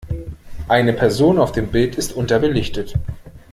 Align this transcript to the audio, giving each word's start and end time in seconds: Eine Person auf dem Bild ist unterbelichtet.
Eine 0.67 0.93
Person 0.93 1.37
auf 1.37 1.51
dem 1.51 1.67
Bild 1.67 1.95
ist 1.95 2.13
unterbelichtet. 2.13 2.95